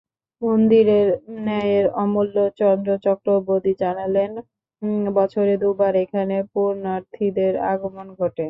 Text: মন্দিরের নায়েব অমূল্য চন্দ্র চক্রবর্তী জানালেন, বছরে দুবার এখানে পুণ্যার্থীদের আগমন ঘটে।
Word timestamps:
মন্দিরের 0.41 1.07
নায়েব 1.45 1.85
অমূল্য 2.01 2.35
চন্দ্র 2.59 2.89
চক্রবর্তী 3.05 3.73
জানালেন, 3.81 4.31
বছরে 5.17 5.53
দুবার 5.63 5.93
এখানে 6.03 6.35
পুণ্যার্থীদের 6.53 7.53
আগমন 7.71 8.07
ঘটে। 8.19 8.39